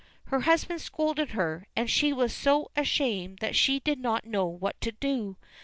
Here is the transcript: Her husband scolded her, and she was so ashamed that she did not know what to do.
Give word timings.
Her 0.29 0.39
husband 0.39 0.81
scolded 0.81 1.29
her, 1.33 1.67
and 1.75 1.87
she 1.87 2.11
was 2.11 2.33
so 2.33 2.71
ashamed 2.75 3.37
that 3.37 3.55
she 3.55 3.79
did 3.79 3.99
not 3.99 4.25
know 4.25 4.47
what 4.47 4.81
to 4.81 4.91
do. 4.93 5.37